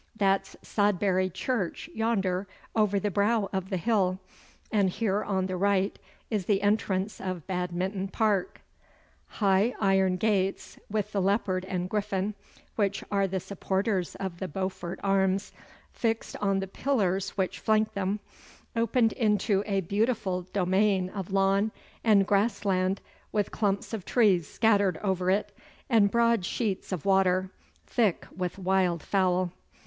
'That's 0.15 0.55
Sodbury 0.63 1.29
Church 1.31 1.87
yonder 1.93 2.47
over 2.75 2.99
the 2.99 3.11
brow 3.11 3.51
of 3.53 3.69
the 3.69 3.77
hill, 3.77 4.19
and 4.71 4.89
here 4.89 5.23
on 5.23 5.45
the 5.45 5.55
right 5.55 5.99
is 6.31 6.45
the 6.45 6.63
entrance 6.63 7.21
of 7.21 7.45
Badminton 7.45 8.07
Park.' 8.07 8.61
High 9.27 9.75
iron 9.79 10.15
gates, 10.17 10.79
with 10.89 11.11
the 11.11 11.21
leopard 11.21 11.65
and 11.65 11.87
griffin, 11.87 12.33
which 12.75 13.03
are 13.11 13.27
the 13.27 13.39
supporters 13.39 14.15
of 14.15 14.39
the 14.39 14.47
Beaufort 14.47 14.99
arms, 15.03 15.51
fixed 15.93 16.35
on 16.37 16.61
the 16.61 16.67
pillars 16.67 17.37
which 17.37 17.59
flanked 17.59 17.93
them, 17.93 18.19
opened 18.75 19.13
into 19.13 19.61
a 19.67 19.81
beautiful 19.81 20.41
domain 20.51 21.11
of 21.11 21.31
lawn 21.31 21.69
and 22.03 22.25
grass 22.25 22.65
land 22.65 23.01
with 23.31 23.51
clumps 23.51 23.93
of 23.93 24.03
trees 24.03 24.47
scattered 24.49 24.97
over 25.03 25.29
it, 25.29 25.55
and 25.91 26.09
broad 26.09 26.43
sheets 26.43 26.91
of 26.91 27.05
water, 27.05 27.51
thick 27.85 28.25
with 28.35 28.57
wild 28.57 29.03
fowl. 29.03 29.51